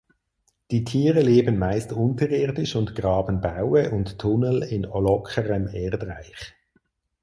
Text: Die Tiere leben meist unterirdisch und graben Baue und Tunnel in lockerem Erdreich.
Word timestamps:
Die 0.71 0.83
Tiere 0.83 1.21
leben 1.21 1.59
meist 1.59 1.93
unterirdisch 1.93 2.75
und 2.75 2.95
graben 2.95 3.39
Baue 3.39 3.91
und 3.91 4.17
Tunnel 4.17 4.63
in 4.63 4.81
lockerem 4.81 5.67
Erdreich. 5.67 6.55